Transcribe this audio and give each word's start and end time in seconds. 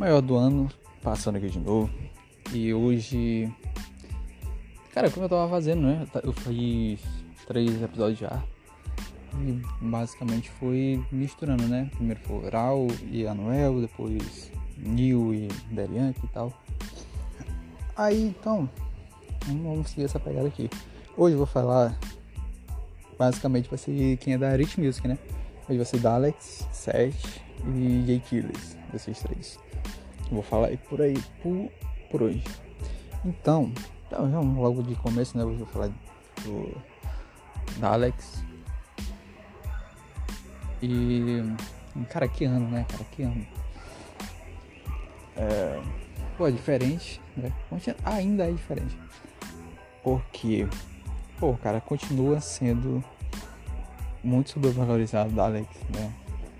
Maior 0.00 0.22
do 0.22 0.34
ano, 0.34 0.66
passando 1.02 1.36
aqui 1.36 1.50
de 1.50 1.58
novo. 1.58 1.90
E 2.54 2.72
hoje. 2.72 3.52
Cara, 4.94 5.10
como 5.10 5.26
eu 5.26 5.28
tava 5.28 5.46
fazendo, 5.50 5.82
né? 5.82 6.06
Eu 6.22 6.32
fiz 6.32 7.02
três 7.46 7.82
episódios 7.82 8.18
já. 8.18 8.42
E 9.34 9.60
basicamente 9.78 10.50
foi 10.52 11.04
misturando, 11.12 11.64
né? 11.64 11.90
Primeiro 11.96 12.18
foi 12.20 12.46
Oral 12.46 12.86
e 13.10 13.26
Anuel, 13.26 13.82
depois 13.82 14.50
Neil 14.78 15.34
e 15.34 15.48
Derian 15.70 16.14
e 16.24 16.28
tal. 16.28 16.50
Aí 17.94 18.22
então, 18.22 18.70
vamos 19.48 19.90
seguir 19.90 20.04
essa 20.04 20.18
pegada 20.18 20.48
aqui. 20.48 20.70
Hoje 21.14 21.34
eu 21.34 21.38
vou 21.38 21.46
falar. 21.46 21.94
Basicamente 23.18 23.68
vai 23.68 23.76
ser 23.76 24.16
quem 24.16 24.32
é 24.32 24.38
da 24.38 24.56
Rich 24.56 24.80
Music, 24.80 25.06
né? 25.06 25.18
Hoje 25.68 25.76
vai 25.76 25.84
ser 25.84 26.06
Alex, 26.06 26.66
Seth 26.72 27.42
e 27.76 28.02
Jay 28.06 28.18
Killers, 28.18 28.78
desses 28.90 29.18
três. 29.18 29.58
Vou 30.30 30.42
falar 30.42 30.68
aí 30.68 30.76
por 30.76 31.00
aí, 31.02 31.20
por, 31.42 31.70
por 32.10 32.22
hoje. 32.22 32.44
Então, 33.24 33.72
então, 34.06 34.54
logo 34.54 34.82
de 34.82 34.94
começo, 34.96 35.36
né? 35.36 35.44
Eu 35.44 35.54
vou 35.56 35.66
falar 35.66 35.88
do, 36.44 36.76
da 37.78 37.92
Alex. 37.92 38.42
E. 40.82 41.42
Cara, 42.08 42.26
que 42.26 42.44
ano, 42.44 42.68
né? 42.68 42.84
Cara, 42.88 43.04
que 43.04 43.22
ano. 43.22 43.46
É, 45.36 45.80
pô, 46.36 46.48
é 46.48 46.50
diferente, 46.50 47.20
né? 47.36 47.52
Ainda 48.04 48.48
é 48.48 48.52
diferente. 48.52 48.98
Porque, 50.02 50.66
pô, 51.38 51.54
cara, 51.54 51.80
continua 51.80 52.40
sendo 52.40 53.04
muito 54.24 54.50
sobrevalorizado 54.50 55.30
da 55.30 55.44
Alex, 55.44 55.68
né? 55.94 56.12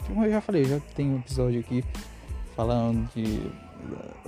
Como 0.06 0.25
eu 0.25 0.31
já 0.31 0.41
falei, 0.41 0.64
já 0.64 0.81
tem 0.94 1.11
um 1.11 1.19
episódio 1.19 1.61
aqui 1.61 1.84
falando 2.55 3.09
de 3.14 3.50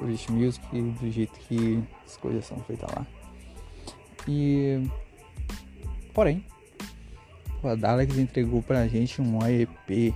Rich 0.04 0.30
Music 0.30 0.64
do 0.70 1.10
jeito 1.10 1.38
que 1.40 1.82
as 2.04 2.16
coisas 2.16 2.44
são 2.44 2.58
feitas 2.60 2.88
lá. 2.94 3.06
E 4.28 4.82
porém, 6.12 6.44
a 7.62 7.74
Daleks 7.74 8.18
entregou 8.18 8.62
pra 8.62 8.86
gente 8.88 9.20
um 9.20 9.38
EP 9.46 10.14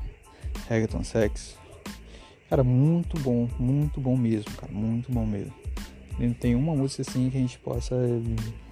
Reggaeton 0.69 1.05
Sex. 1.05 1.56
Cara, 2.48 2.62
muito 2.62 3.19
bom, 3.20 3.48
muito 3.59 4.01
bom 4.01 4.17
mesmo, 4.17 4.51
cara, 4.53 4.73
muito 4.73 5.11
bom 5.11 5.27
mesmo. 5.27 5.53
Não 6.19 6.33
tem 6.33 6.55
uma 6.55 6.75
música 6.75 7.03
assim 7.03 7.28
que 7.28 7.37
a 7.37 7.41
gente 7.41 7.59
possa 7.59 7.95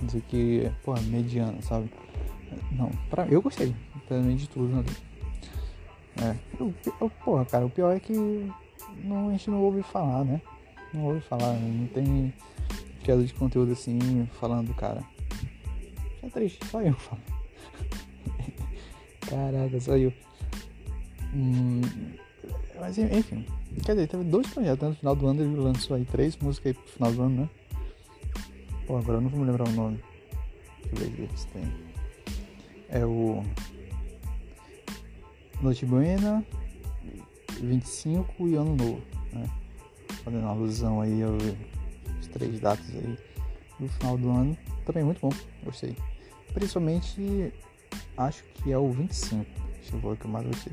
dizer 0.01 0.23
que, 0.23 0.71
pô, 0.85 0.95
mediana, 0.95 1.61
sabe? 1.61 1.91
Não, 2.73 2.91
pra, 3.11 3.27
eu 3.27 3.43
gostei, 3.43 3.75
também 4.09 4.37
de 4.37 4.49
tudo 4.49 4.79
ali. 4.79 4.97
É, 6.23 6.37
eu, 6.59 6.73
eu, 7.01 7.11
porra, 7.25 7.45
cara, 7.45 7.67
o 7.67 7.71
pior 7.71 7.95
é 7.95 8.01
que 8.01 8.13
não, 9.03 9.29
a 9.29 9.33
gente 9.33 9.51
não 9.51 9.61
ouve 9.61 9.83
falar, 9.83 10.25
né? 10.25 10.41
Não 10.95 11.07
ouve 11.07 11.21
falar, 11.21 11.53
não 11.55 11.89
tem 11.89 12.33
criador 13.03 13.25
de 13.25 13.35
conteúdo 13.35 13.73
assim 13.73 13.99
falando 14.39 14.69
do 14.69 14.75
cara. 14.75 15.03
É 16.23 16.29
triste, 16.29 16.65
só 16.67 16.81
eu 16.81 16.95
falo. 16.95 17.21
Caraca, 19.29 19.81
só 19.81 19.97
eu. 19.97 20.13
Hum, 21.35 21.81
mas 22.81 22.97
enfim, 22.97 23.45
quer 23.85 23.95
dizer, 23.95 24.07
teve 24.07 24.23
dois 24.23 24.47
projetos 24.47 24.83
né? 24.83 24.89
no 24.91 24.95
final 24.95 25.17
do 25.17 25.27
ano, 25.27 25.43
ele 25.43 25.57
lançou 25.57 25.97
aí 25.97 26.05
três 26.05 26.37
músicas 26.37 26.69
aí 26.69 26.75
pro 26.75 26.93
final 26.93 27.13
do 27.13 27.23
ano, 27.23 27.41
né? 27.43 27.51
Pô, 28.87 28.97
agora 28.97 29.19
eu 29.19 29.21
não 29.23 29.29
vou 29.29 29.41
me 29.41 29.47
lembrar 29.47 29.69
o 29.69 29.73
nome. 29.73 29.99
Deixa 30.93 31.05
eu 31.05 31.11
ver 31.11 31.31
se 31.37 31.47
tem. 31.49 31.65
É 32.89 33.05
o 33.05 33.43
Noite 35.61 35.85
Buena, 35.85 36.45
25 37.61 38.49
e 38.49 38.55
Ano 38.55 38.77
Novo, 38.77 39.03
né? 39.33 39.45
Fazendo 40.25 40.47
alusão 40.47 41.01
aí 41.01 41.23
aos 41.23 42.27
três 42.33 42.59
datas 42.61 42.89
aí 42.95 43.19
do 43.79 43.89
final 43.89 44.17
do 44.17 44.31
ano. 44.31 44.57
Também 44.85 45.05
muito 45.05 45.21
bom, 45.21 45.31
gostei. 45.65 45.97
Principalmente, 46.53 47.53
acho 48.17 48.45
que 48.55 48.73
é 48.73 48.79
o 48.79 48.91
25, 48.91 49.45
deixa 49.81 49.97
eu 49.97 50.01
ver 50.01 50.09
o 50.09 50.17
que 50.17 50.25
eu 50.25 50.31
mais 50.31 50.47
gostei. 50.47 50.73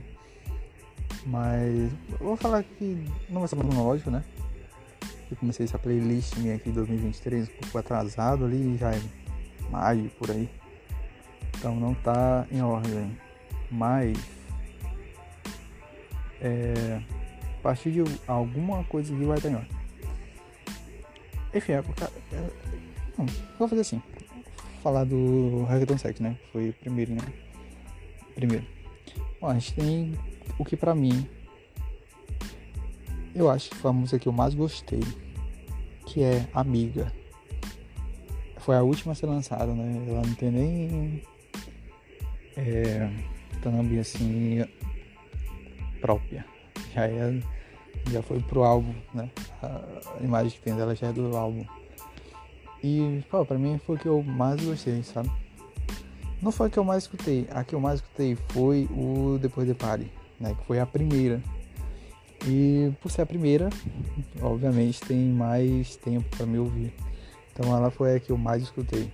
Mas, 1.25 1.91
vou 2.19 2.35
falar 2.35 2.63
que 2.63 3.05
não 3.29 3.41
vai 3.41 3.47
ser 3.47 3.55
cronológico, 3.55 4.09
né? 4.09 4.23
Eu 5.29 5.37
comecei 5.37 5.65
essa 5.65 5.79
playlist 5.79 6.35
minha 6.37 6.55
aqui 6.55 6.69
em 6.69 6.73
2023 6.73 7.47
um 7.47 7.51
pouco 7.61 7.77
atrasado 7.77 8.45
ali, 8.45 8.77
já 8.77 8.91
é 8.91 9.01
maio, 9.69 10.09
por 10.11 10.29
aí. 10.29 10.49
Então 11.57 11.75
não 11.75 11.93
tá 11.93 12.45
em 12.51 12.61
ordem. 12.61 13.17
Mas 13.69 14.17
é, 16.41 17.01
a 17.61 17.69
partir 17.69 17.91
de 17.91 18.03
alguma 18.27 18.83
coisa 18.85 19.15
que 19.15 19.23
vai 19.23 19.37
ordem. 19.37 19.67
Enfim, 21.53 21.73
é, 21.73 21.75
é, 21.77 21.81
vou 23.59 23.67
fazer 23.67 23.81
assim. 23.81 24.01
Falar 24.81 25.03
do 25.03 25.63
Reggaeton 25.65 25.97
Sex, 25.99 26.19
né? 26.19 26.35
Foi 26.51 26.69
o 26.69 26.73
primeiro, 26.73 27.13
né? 27.13 27.21
Primeiro. 28.33 28.65
Bom, 29.39 29.47
a 29.47 29.53
gente 29.53 29.75
tem 29.75 30.17
o 30.57 30.65
que 30.65 30.75
pra 30.75 30.95
mim 30.95 31.29
eu 33.35 33.47
acho 33.49 33.69
que 33.69 33.75
foi 33.75 33.91
a 33.91 33.93
música 33.93 34.17
que 34.17 34.27
eu 34.27 34.33
mais 34.33 34.55
gostei, 34.55 35.01
que 36.07 36.23
é 36.23 36.47
Amiga. 36.53 37.13
Foi 38.57 38.75
a 38.75 38.81
última 38.81 39.11
a 39.11 39.15
ser 39.15 39.27
lançada, 39.27 39.71
né? 39.73 40.03
Ela 40.07 40.21
não 40.21 40.33
tem 40.33 40.51
nem 40.51 41.23
é, 42.57 43.07
thumb 43.61 43.99
assim 43.99 44.65
própria. 45.99 46.43
Já 46.93 47.07
é 47.07 47.41
já 48.09 48.21
foi 48.21 48.39
pro 48.39 48.63
álbum, 48.63 48.93
né? 49.13 49.29
A 49.61 50.23
imagem 50.23 50.51
que 50.51 50.61
tem 50.61 50.75
dela 50.75 50.95
já 50.95 51.07
é 51.07 51.13
do 51.13 51.35
álbum. 51.35 51.65
E, 52.83 53.23
pô, 53.29 53.45
pra 53.45 53.57
mim 53.57 53.79
foi 53.85 53.95
o 53.95 53.99
que 53.99 54.07
eu 54.07 54.23
mais 54.23 54.63
gostei, 54.63 55.03
sabe? 55.03 55.29
Não 56.41 56.51
foi 56.51 56.67
a 56.67 56.69
que 56.69 56.79
eu 56.79 56.83
mais 56.83 57.03
escutei, 57.03 57.47
a 57.51 57.63
que 57.63 57.75
eu 57.75 57.79
mais 57.79 57.99
escutei 57.99 58.35
foi 58.49 58.87
o 58.91 59.37
Depois 59.39 59.67
de 59.67 59.75
Party, 59.75 60.11
né? 60.39 60.55
Que 60.55 60.65
foi 60.65 60.79
a 60.79 60.85
primeira. 60.85 61.41
E 62.47 62.91
por 62.99 63.11
ser 63.11 63.21
a 63.21 63.25
primeira, 63.25 63.69
obviamente 64.41 64.99
tem 65.01 65.29
mais 65.29 65.95
tempo 65.97 66.25
para 66.35 66.45
me 66.47 66.57
ouvir. 66.57 66.91
Então 67.53 67.75
ela 67.75 67.91
foi 67.91 68.15
a 68.15 68.19
que 68.19 68.31
eu 68.31 68.37
mais 68.37 68.63
escutei. 68.63 69.11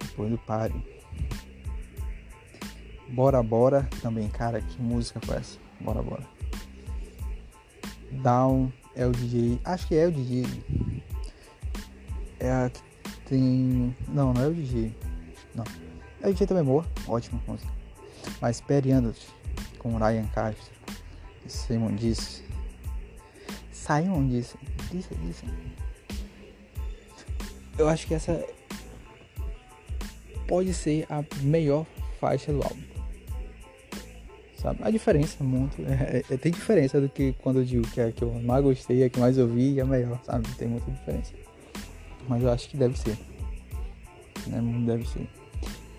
Depois 0.00 0.30
do 0.30 0.38
Party. 0.38 0.82
Bora 3.10 3.40
Bora 3.42 3.88
também, 4.02 4.28
cara, 4.28 4.60
que 4.60 4.82
música 4.82 5.20
foi 5.20 5.36
essa? 5.36 5.58
Bora 5.80 6.02
Bora. 6.02 6.37
Down 8.10 8.72
é 8.94 9.06
o 9.06 9.12
DJ, 9.12 9.60
acho 9.64 9.86
que 9.86 9.94
é 9.94 10.06
o 10.06 10.12
DJ. 10.12 10.44
É 12.40 12.50
a 12.50 12.70
que 12.70 12.80
tem. 13.26 13.96
Não, 14.08 14.32
não 14.32 14.42
é 14.42 14.48
o 14.48 14.54
DJ. 14.54 14.94
Não. 15.54 15.64
É 16.22 16.28
o 16.28 16.32
DJ 16.32 16.46
também 16.46 16.64
boa, 16.64 16.84
ótima 17.06 17.40
música. 17.46 17.70
Mas 18.40 18.60
Periandos 18.60 19.28
com 19.78 19.96
Ryan 19.96 20.26
Castro. 20.34 20.72
Simon 21.46 21.94
disse. 21.94 22.44
Simon 23.72 24.28
disse. 24.28 24.56
Disse, 24.90 25.14
disse. 25.14 25.44
Eu 27.78 27.88
acho 27.88 28.06
que 28.06 28.14
essa 28.14 28.44
pode 30.48 30.74
ser 30.74 31.06
a 31.08 31.22
melhor 31.42 31.86
faixa 32.18 32.52
do 32.52 32.62
álbum 32.62 32.87
sabe? 34.60 34.80
A 34.82 34.90
diferença 34.90 35.38
é 35.40 35.44
muito. 35.44 35.80
É, 35.82 36.22
é, 36.30 36.36
tem 36.36 36.52
diferença 36.52 37.00
do 37.00 37.08
que 37.08 37.34
quando 37.42 37.60
eu 37.60 37.64
digo 37.64 37.86
que 37.88 38.00
é 38.00 38.06
a 38.06 38.12
que 38.12 38.22
eu 38.22 38.32
mais 38.34 38.62
gostei, 38.62 39.04
a 39.04 39.10
que 39.10 39.18
mais 39.18 39.38
ouvi 39.38 39.74
e 39.74 39.80
a 39.80 39.84
melhor, 39.84 40.20
sabe? 40.24 40.48
Tem 40.56 40.68
muita 40.68 40.90
diferença. 40.90 41.32
Mas 42.28 42.42
eu 42.42 42.50
acho 42.50 42.68
que 42.68 42.76
deve 42.76 42.98
ser. 42.98 43.18
Né? 44.46 44.60
Deve 44.86 45.06
ser. 45.08 45.26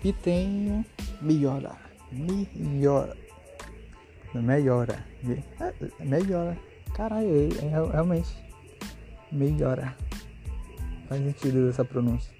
E 0.04 0.12
tem 0.12 0.84
melhora. 1.20 1.76
Melhora. 2.12 3.16
Melhora. 4.34 5.04
É, 5.60 6.04
melhora. 6.04 6.56
Caralho, 6.94 7.28
é, 7.28 7.64
é, 7.64 7.90
realmente. 7.92 8.30
Melhora. 9.32 9.96
Faz 11.08 11.22
sentido 11.22 11.68
essa 11.68 11.84
pronúncia. 11.84 12.32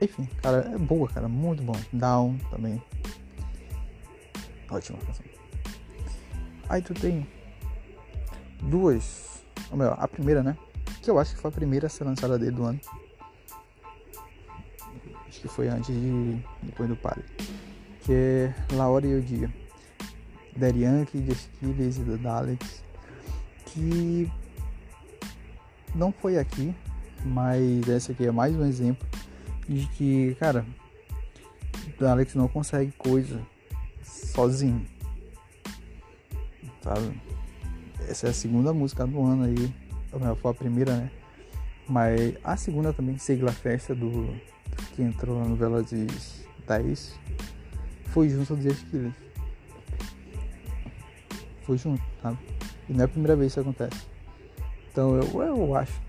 Enfim, 0.00 0.28
cara, 0.42 0.70
é 0.74 0.78
boa, 0.78 1.08
cara. 1.08 1.28
Muito 1.28 1.62
bom. 1.62 1.76
Down 1.92 2.38
também. 2.50 2.80
Ótima 4.70 4.98
canção. 4.98 5.26
Aí 6.68 6.80
tu 6.80 6.94
tem 6.94 7.26
duas. 8.62 9.42
Ou 9.70 9.76
melhor, 9.76 9.96
a 9.98 10.06
primeira, 10.06 10.42
né? 10.42 10.56
Que 11.02 11.10
eu 11.10 11.18
acho 11.18 11.34
que 11.34 11.40
foi 11.40 11.50
a 11.50 11.52
primeira 11.52 11.86
a 11.86 11.90
ser 11.90 12.04
lançada 12.04 12.38
dele 12.38 12.52
do 12.52 12.64
ano. 12.64 12.80
Acho 15.28 15.40
que 15.40 15.48
foi 15.48 15.68
antes 15.68 15.94
de. 15.94 16.40
depois 16.62 16.88
do 16.88 16.96
Padre. 16.96 17.24
Que 18.00 18.12
é 18.12 18.54
La 18.72 18.88
Hora 18.88 19.06
e 19.06 19.14
o 19.14 19.22
Dia. 19.22 19.52
Da 20.56 20.68
Yankee, 20.68 21.20
de 21.20 21.32
Skills 21.32 21.98
e 21.98 22.18
da 22.18 22.36
Alex. 22.36 22.84
Que 23.66 24.30
não 25.94 26.12
foi 26.12 26.38
aqui, 26.38 26.74
mas 27.24 27.88
essa 27.88 28.12
aqui 28.12 28.26
é 28.26 28.30
mais 28.30 28.54
um 28.54 28.64
exemplo 28.64 29.06
de 29.68 29.86
que, 29.88 30.34
cara, 30.36 30.64
o 32.00 32.04
Alex 32.04 32.34
não 32.34 32.48
consegue 32.48 32.92
coisa 32.92 33.40
sozinho. 34.10 34.86
Sabe? 36.82 37.20
essa 38.08 38.26
é 38.26 38.30
a 38.30 38.34
segunda 38.34 38.72
música 38.72 39.06
do 39.06 39.22
ano 39.24 39.44
aí. 39.44 39.74
Foi 40.40 40.50
a 40.50 40.54
primeira, 40.54 40.96
né? 40.96 41.10
Mas 41.88 42.34
a 42.42 42.56
segunda 42.56 42.92
também, 42.92 43.16
Sigla 43.18 43.52
Festa, 43.52 43.94
do, 43.94 44.34
que 44.94 45.02
entrou 45.02 45.38
na 45.38 45.48
novela 45.48 45.82
de 45.82 46.06
10, 46.66 47.18
foi 48.06 48.28
junto 48.28 48.56
do 48.56 48.74
Killers. 48.74 49.14
Foi 51.62 51.78
junto, 51.78 52.02
sabe? 52.22 52.38
E 52.88 52.92
não 52.92 53.02
é 53.02 53.04
a 53.04 53.08
primeira 53.08 53.36
vez 53.36 53.54
que 53.54 53.60
isso 53.60 53.68
acontece. 53.68 54.06
Então 54.90 55.16
eu, 55.16 55.42
eu 55.42 55.74
acho. 55.76 56.00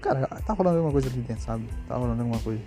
Cara, 0.00 0.26
tá 0.26 0.52
rolando 0.54 0.78
alguma 0.78 0.92
coisa 0.92 1.08
ali 1.08 1.20
dentro, 1.20 1.42
sabe? 1.42 1.68
Tá 1.86 1.96
rolando 1.96 2.22
alguma 2.22 2.40
coisa. 2.40 2.62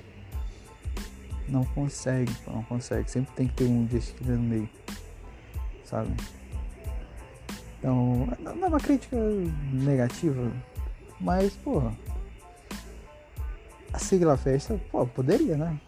Não 1.48 1.64
consegue, 1.66 2.32
não 2.48 2.64
consegue. 2.64 3.10
Sempre 3.10 3.34
tem 3.34 3.48
que 3.48 3.54
ter 3.54 3.66
um 3.66 3.86
Killers 3.86 4.16
no 4.20 4.40
meio. 4.40 4.70
Sabe? 5.84 6.14
Então, 7.80 8.30
não 8.40 8.66
é 8.66 8.68
uma 8.68 8.80
crítica 8.80 9.18
negativa, 9.74 10.50
mas, 11.20 11.54
porra. 11.56 11.92
A 13.92 14.00
sigla 14.00 14.38
festa, 14.38 14.80
pô, 14.90 15.06
poderia, 15.06 15.58
né? 15.58 15.80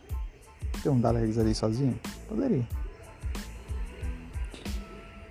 Ter 0.83 0.89
um 0.89 0.99
Daleks 0.99 1.37
ali 1.37 1.55
sozinho? 1.55 1.97
Poderia. 2.27 2.67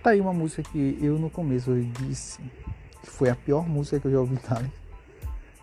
Tá 0.02 0.10
aí 0.10 0.20
uma 0.20 0.32
música 0.32 0.62
que 0.62 0.98
eu 1.00 1.18
no 1.18 1.28
começo 1.30 1.70
disse 2.00 2.40
que 3.02 3.10
foi 3.10 3.28
a 3.28 3.36
pior 3.36 3.68
música 3.68 4.00
que 4.00 4.06
eu 4.06 4.12
já 4.12 4.20
ouvi 4.20 4.36
Daleks, 4.48 4.72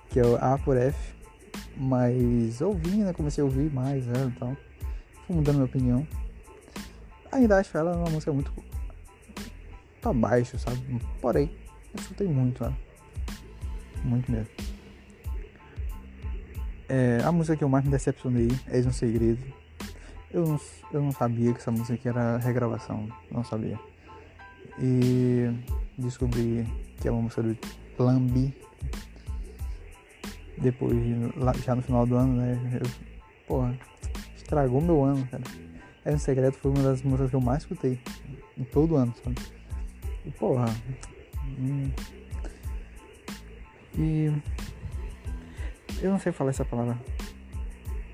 que 0.10 0.20
é 0.20 0.24
o 0.24 0.36
A 0.36 0.58
por 0.60 0.78
F. 0.78 1.21
Mas 1.78 2.62
ouvi, 2.62 2.98
né? 2.98 3.14
Comecei 3.14 3.42
a 3.42 3.46
ouvir 3.46 3.72
mais 3.72 4.08
ela 4.08 4.30
e 4.30 4.40
tal. 4.40 4.58
Fui 5.26 5.36
mudando 5.36 5.56
minha 5.56 5.66
opinião. 5.66 6.08
Ainda 7.32 7.58
acho 7.58 7.76
ela 7.78 7.96
uma 7.96 8.10
música 8.10 8.32
muito 8.34 8.52
tá 10.02 10.12
baixo, 10.12 10.58
sabe? 10.58 10.80
Porém, 11.22 11.52
eu 11.94 12.00
escutei 12.00 12.28
muito, 12.28 12.64
né? 12.64 12.76
Muito 14.04 14.32
mesmo. 14.32 14.52
É, 16.90 17.20
a 17.24 17.32
música 17.32 17.56
que 17.56 17.64
eu 17.64 17.70
mais 17.70 17.86
me 17.86 17.92
decepcionei 17.92 18.50
é 18.68 18.80
um 18.80 18.92
segredo. 18.92 19.42
Eu 20.32 20.46
não, 20.46 20.60
eu 20.92 21.02
não 21.02 21.12
sabia 21.12 21.54
que 21.54 21.60
essa 21.60 21.72
música 21.72 21.94
aqui 21.94 22.10
era 22.10 22.38
regravação, 22.38 23.08
não 23.30 23.44
sabia. 23.44 23.80
E 24.80 25.50
descobri 25.98 26.66
que 27.00 27.08
é 27.08 27.12
uma 27.12 27.22
música 27.22 27.44
do 27.44 27.56
Plan. 27.96 28.28
Depois, 30.62 30.96
já 31.64 31.76
no 31.76 31.82
final 31.82 32.06
do 32.06 32.16
ano, 32.16 32.36
né? 32.36 32.80
Eu, 32.80 32.90
porra, 33.48 33.78
estragou 34.36 34.80
meu 34.80 35.04
ano, 35.04 35.28
cara. 35.28 35.44
É 36.06 36.14
um 36.14 36.20
segredo, 36.20 36.54
foi 36.54 36.72
uma 36.72 36.84
das 36.84 37.02
músicas 37.02 37.30
que 37.32 37.36
eu 37.36 37.42
mais 37.42 37.64
escutei 37.64 38.00
em 38.58 38.64
todo 38.64 38.96
ano, 38.96 39.14
sabe? 39.24 39.36
E 40.26 40.32
porra. 40.32 40.66
Hum, 41.60 41.92
e. 43.98 44.32
Eu 46.02 46.12
não 46.12 46.20
sei 46.20 46.32
falar 46.32 46.52
essa 46.52 46.66
palavra. 46.66 46.98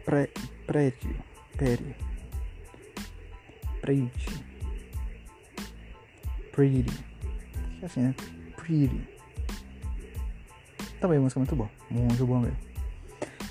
Pré, 0.06 0.30
prédio. 0.66 1.16
Pere. 1.58 1.96
Pretty. 3.82 4.12
Pretty. 6.52 6.86
Acho 6.90 7.80
que 7.80 7.84
é 7.84 7.86
assim, 7.86 8.02
né? 8.02 8.16
Pretty. 8.56 9.17
Também 11.00 11.20
música 11.20 11.40
muito 11.40 11.56
boa. 11.56 11.70
Muito 11.90 12.26
boa 12.26 12.40
mesmo. 12.40 12.58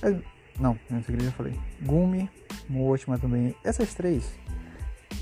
É, 0.02 0.10
não, 0.58 0.78
sei 0.90 1.16
que 1.16 1.22
eu 1.22 1.26
já 1.26 1.32
falei. 1.32 1.54
Gumi, 1.82 2.28
uma 2.69 2.82
ótima 2.82 3.19
também. 3.19 3.54
Essas 3.64 3.94
três 3.94 4.34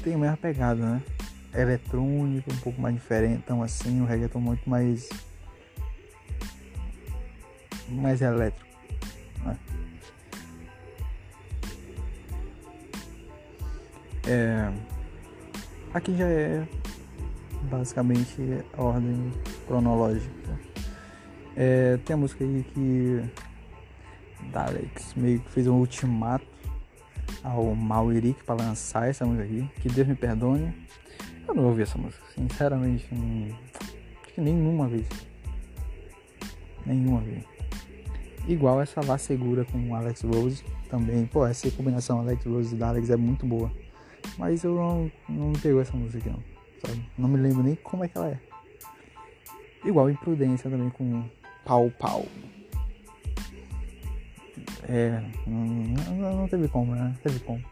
tem 0.02 0.14
a 0.14 0.18
mesma 0.18 0.36
pegada, 0.36 0.84
né? 0.84 1.02
eletrônico, 1.54 2.52
um 2.52 2.56
pouco 2.56 2.80
mais 2.80 2.94
diferente, 2.94 3.42
então 3.44 3.62
assim, 3.62 4.00
o 4.00 4.04
reggaeton 4.04 4.40
muito 4.40 4.68
mais 4.68 5.08
mais 7.88 8.20
elétrico. 8.20 8.66
Né? 9.44 9.58
É, 14.26 14.72
aqui 15.92 16.16
já 16.16 16.26
é 16.26 16.66
basicamente 17.62 18.36
a 18.76 18.82
ordem 18.82 19.30
cronológica. 19.66 20.34
É, 21.56 21.98
tem 21.98 22.14
a 22.14 22.16
música 22.16 22.44
aí 22.44 22.64
que 22.74 23.22
Daleks 24.52 25.14
meio 25.14 25.40
que 25.40 25.50
fez 25.50 25.66
um 25.66 25.74
ultimato 25.74 26.46
ao 27.42 27.74
Maueric 27.74 28.42
para 28.44 28.62
lançar 28.64 29.08
essa 29.08 29.24
música 29.24 29.44
aqui. 29.44 29.70
Que 29.80 29.88
Deus 29.88 30.08
me 30.08 30.14
perdone. 30.14 30.74
Eu 31.46 31.54
não 31.54 31.64
ouvi 31.66 31.82
essa 31.82 31.98
música, 31.98 32.22
sinceramente, 32.34 33.06
não... 33.12 33.54
acho 34.22 34.34
que 34.34 34.40
nenhuma 34.40 34.88
vez. 34.88 35.06
Nenhuma 36.86 37.20
vez. 37.20 37.44
Igual 38.48 38.80
essa 38.80 39.04
lá 39.04 39.18
segura 39.18 39.64
com 39.64 39.94
Alex 39.94 40.22
Rose 40.22 40.64
também. 40.88 41.26
Pô, 41.26 41.46
essa 41.46 41.70
combinação 41.70 42.18
Alex 42.18 42.44
Rose 42.44 42.74
e 42.74 42.82
Alex 42.82 43.10
é 43.10 43.16
muito 43.16 43.46
boa. 43.46 43.70
Mas 44.38 44.64
eu 44.64 44.74
não, 44.74 45.12
não 45.28 45.52
pegou 45.52 45.80
essa 45.80 45.96
música 45.96 46.30
não. 46.30 46.42
Sabe? 46.84 47.06
Não 47.16 47.28
me 47.28 47.36
lembro 47.36 47.62
nem 47.62 47.74
como 47.76 48.04
é 48.04 48.08
que 48.08 48.16
ela 48.16 48.30
é. 48.30 48.38
Igual 49.84 50.10
Imprudência 50.10 50.70
também 50.70 50.88
com 50.90 51.24
Pau 51.64 51.90
Pau. 51.98 52.26
É, 54.88 55.22
não, 55.46 55.64
não, 56.14 56.36
não 56.38 56.48
teve 56.48 56.68
como, 56.68 56.94
né? 56.94 57.04
Não 57.04 57.14
teve 57.14 57.40
como. 57.40 57.62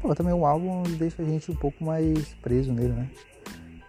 Pô, 0.00 0.14
também 0.14 0.32
o 0.32 0.46
álbum 0.46 0.82
deixa 0.98 1.22
a 1.22 1.24
gente 1.24 1.50
um 1.50 1.56
pouco 1.56 1.84
mais 1.84 2.34
preso 2.42 2.72
nele, 2.72 2.92
né? 2.92 3.10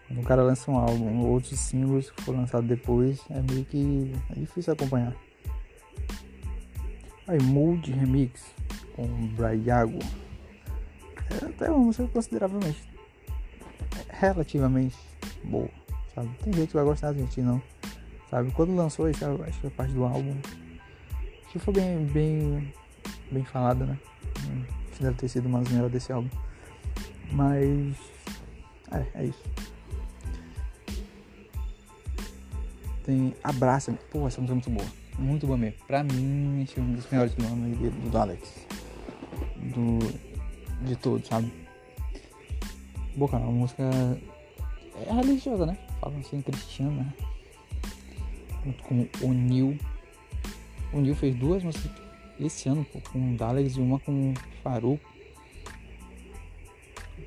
Quando 0.08 0.20
o 0.20 0.24
cara 0.24 0.44
lança 0.44 0.70
um 0.70 0.78
álbum, 0.78 1.26
outros 1.26 1.58
símbolos 1.60 2.12
que 2.12 2.22
foram 2.24 2.42
lançados 2.42 2.68
depois, 2.68 3.22
é 3.30 3.42
meio 3.42 3.64
que 3.64 4.12
é 4.30 4.40
difícil 4.40 4.74
acompanhar. 4.74 5.16
Aí, 7.28 7.42
Mood 7.42 7.92
Remix 7.92 8.54
com 8.94 9.08
Braiago. 9.28 10.00
É 11.30 11.46
até 11.46 11.70
uma 11.70 11.80
música 11.80 12.08
consideravelmente, 12.10 12.84
relativamente 14.10 14.98
boa, 15.46 15.70
sabe? 16.14 16.30
Tem 16.44 16.52
gente 16.52 16.68
que 16.68 16.74
vai 16.74 16.84
gostar, 16.84 17.14
tem 17.14 17.24
gente 17.24 17.42
não, 17.42 17.62
sabe? 18.32 18.52
Quando 18.52 18.76
lançou 18.76 19.08
isso, 19.08 19.24
acho 19.48 19.60
que 19.60 19.68
a 19.68 19.72
parte 19.72 19.94
do 19.94 20.04
álbum, 20.04 20.36
que 21.52 21.60
foi 21.60 21.74
bem, 21.74 22.06
bem, 22.06 22.74
bem 23.30 23.44
falada, 23.44 23.86
né? 23.86 24.00
deve 25.02 25.16
ter 25.16 25.28
sido 25.28 25.48
uma 25.48 25.64
zoeira 25.64 25.90
desse 25.90 26.12
álbum. 26.12 26.30
Mas. 27.32 27.96
É, 28.92 29.06
é 29.16 29.26
isso. 29.26 29.44
Tem 33.04 33.34
Abraça. 33.44 33.94
Pô, 34.12 34.28
essa 34.28 34.40
música 34.40 34.54
é 34.54 34.56
muito 34.56 34.70
boa. 34.70 34.88
Muito 35.18 35.48
boa 35.48 35.58
mesmo. 35.58 35.80
Pra 35.88 36.04
mim, 36.04 36.62
esse 36.64 36.80
é 36.80 36.82
um 36.82 36.94
dos 36.94 37.10
melhores 37.10 37.34
do 37.34 37.46
ano 37.46 37.76
do, 38.10 38.18
Alex. 38.18 38.68
Do. 39.58 40.00
De 40.86 40.96
todos, 40.96 41.28
sabe? 41.28 41.52
Boa, 43.16 43.30
cara, 43.30 43.44
uma 43.44 43.52
música. 43.52 43.84
É 45.08 45.14
religiosa, 45.14 45.66
né? 45.66 45.78
Falam 46.00 46.20
assim, 46.20 46.42
cristiana. 46.42 47.14
Junto 48.64 48.84
com 48.84 49.08
o 49.22 49.34
Neil. 49.34 49.78
O 50.94 51.00
Neil 51.00 51.16
fez 51.16 51.36
duas 51.36 51.64
músicas 51.64 52.02
esse 52.40 52.68
ano 52.68 52.86
pô, 52.86 53.00
com 53.12 53.20
o 53.20 53.60
e 53.60 53.80
uma 53.80 54.00
com 54.00 54.32
o 54.32 54.34
Faruco. 54.64 55.12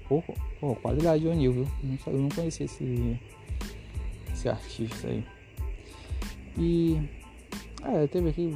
Pô, 0.09 0.23
pô, 0.61 0.75
qualidade 0.77 1.27
O'Neill, 1.27 1.53
viu? 1.53 1.69
Não, 1.83 1.99
eu 2.07 2.19
não 2.21 2.29
conhecia 2.29 2.67
esse, 2.67 3.19
esse 4.33 4.49
artista 4.49 5.09
aí. 5.09 5.25
E. 6.59 7.01
É, 7.83 8.07
teve 8.07 8.31
aqui 8.31 8.51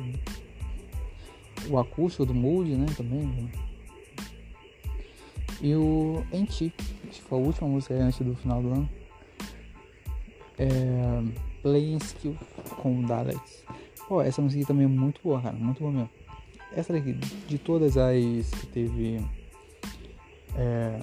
o 1.70 1.78
acústico 1.78 2.26
do 2.26 2.35
Mood, 2.35 2.75
né? 2.75 2.87
Também. 2.97 3.26
Né? 3.26 3.50
E 5.61 5.75
o 5.75 6.25
Enti, 6.32 6.73
que 7.11 7.23
foi 7.23 7.38
a 7.38 7.42
última 7.42 7.68
música 7.68 7.94
antes 7.94 8.20
do 8.20 8.35
final 8.37 8.62
do 8.62 8.73
ano. 8.73 8.90
É. 10.58 11.47
Playing 11.68 11.98
Skill 11.98 12.37
com 12.80 13.02
Daleks. 13.02 13.64
Pô, 14.08 14.22
essa 14.22 14.40
música 14.40 14.66
também 14.66 14.84
é 14.84 14.88
muito 14.88 15.20
boa, 15.22 15.40
cara. 15.40 15.54
Muito 15.54 15.80
boa 15.80 15.92
mesmo 15.92 16.10
essa 16.72 16.92
daqui, 16.92 17.12
de 17.12 17.58
todas 17.58 17.96
as 17.96 18.50
que 18.50 18.66
teve 18.66 19.20
é, 20.56 21.00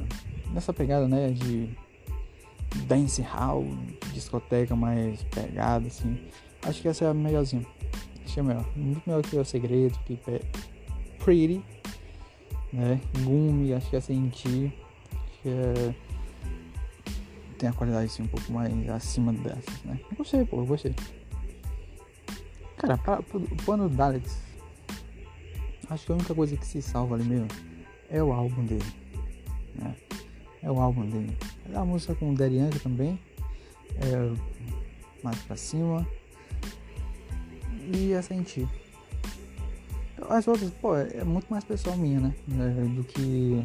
nessa 0.53 0.74
pegada, 0.74 1.07
né, 1.07 1.31
de 1.31 1.69
dance 2.86 3.22
hall, 3.22 3.65
discoteca 4.13 4.75
mais 4.75 5.24
pegada, 5.24 5.88
assim, 5.88 6.17
acho 6.63 6.81
que 6.81 6.88
essa 6.88 7.05
é 7.05 7.10
a 7.10 7.13
melhorzinha. 7.13 7.65
Acho 8.24 8.34
que 8.34 8.39
é 8.39 8.43
melhor. 8.43 8.65
Muito 8.75 9.01
melhor 9.05 9.22
que 9.24 9.36
o 9.38 9.45
Segredo, 9.45 9.98
que 10.05 10.19
é 10.27 10.41
Pretty, 11.24 11.63
né, 12.72 13.00
Gumi, 13.24 13.74
acho 13.74 13.89
que 13.89 13.95
é 13.95 14.01
Sentir, 14.01 14.74
acho 15.13 15.41
que 15.41 15.50
é 15.50 15.95
tem 17.57 17.69
a 17.69 17.74
qualidade 17.74 18.05
assim 18.05 18.24
um 18.24 18.27
pouco 18.27 18.51
mais 18.51 18.89
acima 18.89 19.33
dessas, 19.33 19.83
né? 19.83 20.00
Eu 20.12 20.17
gostei, 20.17 20.45
pô, 20.45 20.57
eu 20.57 20.65
gostei. 20.65 20.95
Cara, 22.77 22.97
para, 22.97 23.24
o 23.67 23.71
ano 23.71 23.89
Daleks 23.89 24.45
Acho 25.89 26.05
que 26.05 26.12
a 26.12 26.15
única 26.15 26.33
coisa 26.33 26.57
que 26.57 26.65
se 26.65 26.81
salva 26.81 27.15
ali 27.15 27.24
mesmo 27.24 27.47
é 28.09 28.21
o 28.21 28.33
álbum 28.33 28.65
dele. 28.65 28.85
Né? 29.75 29.95
É 30.63 30.71
o 30.71 30.79
álbum 30.79 31.07
dele. 31.07 31.38
É 31.71 31.75
a 31.75 31.85
música 31.85 32.15
com 32.15 32.33
o 32.33 32.41
Yankee 32.41 32.79
também. 32.79 33.19
É, 33.97 34.35
mais 35.24 35.38
pra 35.43 35.55
cima. 35.55 36.07
E 37.93 38.13
a 38.15 38.21
sentir. 38.21 38.67
As 40.27 40.47
outras, 40.47 40.71
pô, 40.71 40.95
é 40.95 41.24
muito 41.24 41.47
mais 41.50 41.63
pessoal 41.63 41.95
minha, 41.97 42.19
né? 42.19 42.35
É, 42.50 42.85
do 42.88 43.03
que 43.03 43.63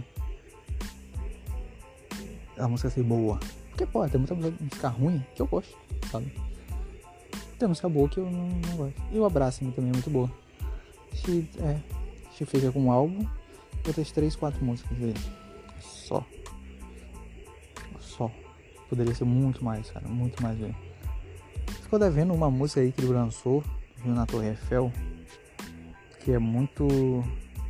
a 2.59 2.69
música 2.69 2.91
ser 2.91 3.03
boa. 3.03 3.41
Porque, 3.81 3.93
pô, 3.93 4.07
tem 4.07 4.19
muita 4.19 4.35
música 4.35 4.89
ruim 4.89 5.25
que 5.35 5.41
eu 5.41 5.47
gosto, 5.47 5.75
sabe? 6.11 6.31
Tem 7.59 7.67
música 7.67 7.89
boa 7.89 8.07
que 8.11 8.19
eu 8.19 8.31
não, 8.31 8.49
não 8.49 8.77
gosto. 8.77 9.03
E 9.11 9.19
o 9.19 9.25
Abraço 9.25 9.61
também 9.73 9.89
é 9.89 9.95
muito 9.95 10.11
boa. 10.11 10.31
Se, 11.15 11.49
é, 11.61 11.81
se 12.37 12.45
fez 12.45 12.67
algum 12.67 12.91
álbum, 12.91 13.27
tenho 13.83 14.07
três, 14.09 14.37
quatro 14.37 14.63
músicas 14.63 14.99
dele. 14.99 15.19
Só. 15.81 16.23
Só. 17.99 18.31
Poderia 18.91 19.15
ser 19.15 19.25
muito 19.25 19.65
mais, 19.65 19.91
cara. 19.91 20.07
Muito 20.07 20.43
mais 20.43 20.59
dele. 20.59 20.77
Ficou 21.83 21.99
devendo 21.99 22.35
uma 22.35 22.51
música 22.51 22.83
aí 22.83 22.93
que 22.93 23.01
ele 23.01 23.15
lançou, 23.15 23.65
viu 24.05 24.13
na 24.13 24.27
Torre 24.27 24.49
Eiffel, 24.49 24.93
que 26.23 26.33
é 26.33 26.39
muito. 26.39 26.87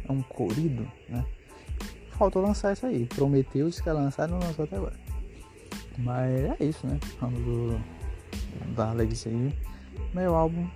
É 0.08 0.10
um 0.10 0.22
corrido, 0.22 0.90
né? 1.08 1.24
Faltou 2.18 2.42
lançar 2.42 2.72
isso 2.72 2.84
aí. 2.84 3.06
Prometeu 3.06 3.70
que 3.70 3.88
ia 3.88 3.92
lançar 3.92 4.28
e 4.28 4.32
não 4.32 4.40
lançou 4.40 4.64
até 4.64 4.74
agora. 4.74 5.09
Mas 6.02 6.60
é 6.60 6.64
isso, 6.64 6.86
né? 6.86 6.98
Falando 7.18 7.36
do, 7.44 8.74
da 8.74 8.90
Alex 8.90 9.26
aí. 9.26 9.54
Meu 10.14 10.34
álbum 10.34 10.66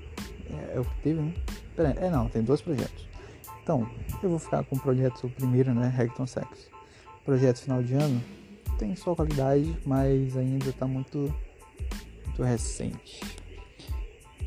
é, 0.50 0.76
é, 0.76 0.80
o 0.80 0.84
que 0.84 0.94
teve, 1.02 1.20
né? 1.20 1.34
Pera, 1.76 1.90
é 1.98 2.10
não, 2.10 2.28
tem 2.28 2.42
dois 2.42 2.60
projetos. 2.60 3.08
Então, 3.62 3.88
eu 4.22 4.30
vou 4.30 4.38
ficar 4.38 4.62
com 4.64 4.76
o 4.76 4.80
projeto 4.80 5.28
primeiro, 5.30 5.74
né? 5.74 5.88
Regton 5.88 6.26
Sex. 6.26 6.70
Projeto 7.24 7.58
final 7.58 7.82
de 7.82 7.94
ano 7.94 8.22
tem 8.78 8.94
sua 8.96 9.14
qualidade, 9.14 9.76
mas 9.84 10.36
ainda 10.36 10.72
tá 10.72 10.86
muito, 10.86 11.34
muito 12.26 12.42
recente. 12.42 13.20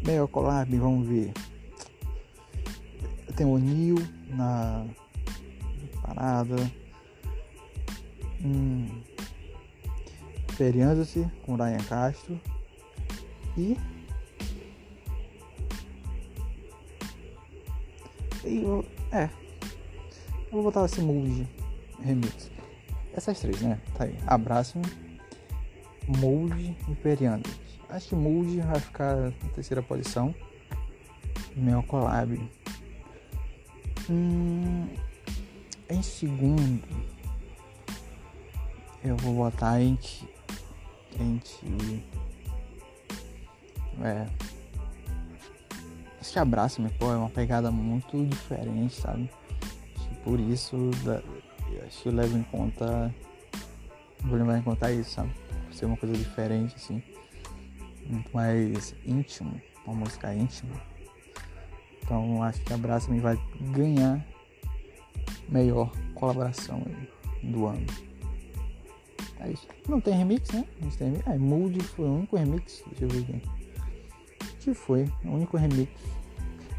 Melhor 0.06 0.28
collab, 0.28 0.78
vamos 0.78 1.08
ver. 1.08 1.34
Tem 3.36 3.46
o 3.46 3.58
Neil 3.58 3.98
na 4.30 4.86
parada. 6.02 6.56
Hum, 8.44 9.02
Feriando-se 10.58 11.24
com 11.46 11.56
Ryan 11.56 11.78
Castro. 11.88 12.42
E. 13.56 13.78
E 18.44 18.64
eu, 18.64 18.84
é. 19.12 19.30
Eu 20.46 20.52
vou 20.52 20.64
botar 20.64 20.84
esse 20.86 21.00
mood 21.00 21.48
remix. 22.02 22.50
Essas 23.14 23.40
três, 23.40 23.62
né? 23.62 23.80
Tá 23.96 24.06
aí. 24.06 24.18
Abraço-me, 24.26 24.86
Mold 26.08 26.76
e. 26.90 27.44
Acho 27.90 28.10
que 28.10 28.16
Mold 28.16 28.60
vai 28.62 28.80
ficar 28.80 29.16
na 29.16 29.32
terceira 29.54 29.84
posição. 29.84 30.34
Meu 31.56 31.84
collab. 31.84 32.36
Hum, 34.10 34.88
em 35.88 36.02
segundo, 36.02 36.84
eu 39.04 39.16
vou 39.18 39.36
botar 39.36 39.80
em 39.80 39.96
gente. 41.18 42.04
É. 44.04 44.28
Esse 46.22 46.38
abraço, 46.40 46.82
me 46.82 46.90
pô, 46.90 47.12
é 47.12 47.18
uma 47.18 47.30
pegada 47.30 47.72
muito 47.72 48.24
diferente, 48.26 48.96
sabe? 48.96 49.30
Por 50.24 50.40
isso, 50.40 50.76
acho 51.86 52.04
que 52.04 52.10
eu 52.10 52.14
levo 52.14 52.38
em 52.38 52.44
conta. 52.44 53.14
Vou 54.24 54.38
levar 54.38 54.58
em 54.58 54.62
conta 54.62 54.92
isso, 54.92 55.12
sabe? 55.12 55.32
Ser 55.72 55.86
uma 55.86 55.98
coisa 55.98 56.16
diferente, 56.16 56.76
assim. 56.76 57.02
Muito 58.06 58.30
mais 58.34 58.94
íntimo, 59.06 59.62
uma 59.86 59.96
música 59.96 60.34
íntima. 60.34 60.74
Então 62.04 62.42
acho 62.44 62.62
que 62.62 62.74
Abraço 62.74 63.12
me 63.12 63.20
vai 63.20 63.38
ganhar 63.72 64.26
melhor 65.50 65.92
colaboração 66.14 66.82
do 67.44 67.68
ano. 67.68 67.86
É 69.40 69.50
isso. 69.50 69.68
Não 69.88 70.02
tem 70.02 70.14
remix, 70.14 70.52
né? 70.52 70.66
Não 70.82 70.90
tem 70.90 71.08
remix. 71.10 71.28
Ah, 71.28 71.38
Mood 71.38 71.84
foi 71.84 72.06
o 72.06 72.14
único 72.14 72.36
remix. 72.36 72.84
Deixa 72.88 73.06
eu 73.06 73.10
ver 73.10 73.20
aqui. 73.20 73.42
Que 74.60 74.74
foi 74.74 75.06
o 75.24 75.30
único 75.30 75.58
remix. 75.58 75.92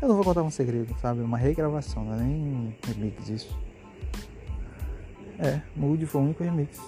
Eu 0.00 0.08
não 0.08 0.14
vou 0.14 0.24
contar 0.24 0.42
um 0.42 0.50
segredo, 0.50 0.94
sabe? 1.00 1.20
Uma 1.20 1.38
regravação, 1.38 2.04
não 2.04 2.14
é 2.14 2.18
nem 2.18 2.76
remix 2.86 3.28
isso. 3.28 3.58
É, 5.38 5.60
Mood 5.76 6.04
foi 6.06 6.20
o 6.20 6.24
único 6.24 6.42
remix. 6.42 6.80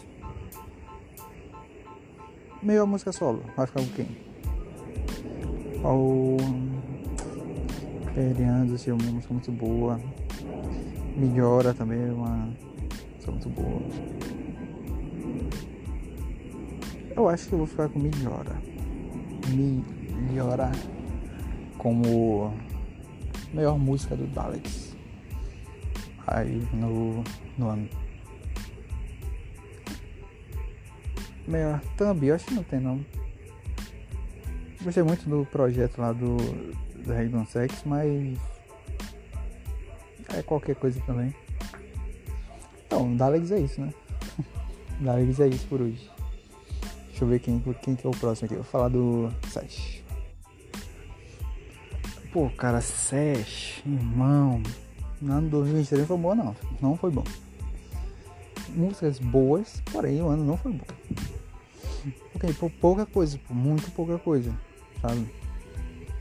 Meio 2.62 2.82
a 2.82 2.86
música 2.86 3.12
solo. 3.12 3.42
Vai 3.56 3.66
ficar 3.66 3.80
com 3.80 3.88
quem? 3.88 4.30
O 5.82 6.36
Periando, 8.14 8.74
assim, 8.74 8.90
uma 8.90 9.12
música 9.12 9.32
muito 9.32 9.52
boa. 9.52 10.00
Melhora 11.16 11.72
também, 11.72 12.00
é 12.00 12.12
uma 12.12 12.50
música 13.14 13.32
muito 13.32 13.48
boa. 13.48 13.82
Eu 17.20 17.28
acho 17.28 17.48
que 17.48 17.52
eu 17.52 17.58
vou 17.58 17.66
ficar 17.66 17.86
com 17.90 17.98
Melhora. 17.98 18.56
Melhora 20.26 20.72
como 21.76 22.50
melhor 23.52 23.78
música 23.78 24.16
do 24.16 24.26
Daleks. 24.28 24.96
Aí 26.26 26.66
no, 26.72 27.22
no 27.58 27.68
ano. 27.68 27.90
Melhor 31.46 31.82
Thumb, 31.98 32.24
eu 32.24 32.36
acho 32.36 32.46
que 32.46 32.54
não 32.54 32.62
tem 32.62 32.80
não. 32.80 33.04
Gostei 34.82 35.02
muito 35.02 35.28
do 35.28 35.44
projeto 35.44 35.98
lá 35.98 36.14
do, 36.14 36.38
do 37.04 37.12
Raven 37.12 37.44
Sex, 37.44 37.82
mas 37.84 38.38
é 40.34 40.42
qualquer 40.42 40.74
coisa 40.74 40.98
também. 41.02 41.34
Então, 42.86 43.14
Daleks 43.14 43.50
é 43.50 43.60
isso, 43.60 43.78
né? 43.82 43.92
Daleks 45.00 45.38
é 45.38 45.48
isso 45.48 45.66
por 45.66 45.82
hoje. 45.82 46.19
Deixa 47.20 47.24
eu 47.24 47.28
ver 47.28 47.38
quem, 47.40 47.74
quem 47.82 47.94
que 47.94 48.06
é 48.06 48.08
o 48.08 48.12
próximo 48.12 48.46
aqui. 48.46 48.54
Vou 48.54 48.64
falar 48.64 48.88
do 48.88 49.28
Sesh. 49.50 50.02
Pô, 52.32 52.48
cara, 52.48 52.80
Sesh, 52.80 53.82
irmão. 53.84 54.62
No 55.20 55.34
ano 55.34 55.50
2023 55.50 56.00
não 56.00 56.06
foi 56.08 56.16
bom, 56.16 56.34
não. 56.34 56.56
Não 56.80 56.96
foi 56.96 57.10
bom. 57.10 57.24
Músicas 58.70 59.18
boas, 59.18 59.82
porém 59.92 60.22
o 60.22 60.28
ano 60.28 60.46
não 60.46 60.56
foi 60.56 60.72
bom. 60.72 60.84
Ok, 62.34 62.54
por 62.54 62.70
pouca 62.70 63.04
coisa, 63.04 63.36
por 63.46 63.54
muito 63.54 63.90
pouca 63.90 64.18
coisa, 64.18 64.56
sabe? 65.02 65.26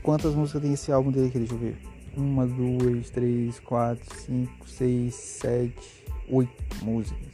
Quantas 0.02 0.34
músicas 0.34 0.60
tem 0.60 0.74
esse 0.74 0.92
álbum 0.92 1.10
dele 1.10 1.28
aqui? 1.28 1.38
Deixa 1.38 1.54
eu 1.54 1.58
ver. 1.58 1.78
Uma, 2.14 2.46
duas, 2.46 3.08
três, 3.08 3.58
quatro, 3.58 4.04
cinco, 4.18 4.68
seis, 4.68 5.14
sete, 5.14 6.04
oito 6.28 6.84
músicas. 6.84 7.32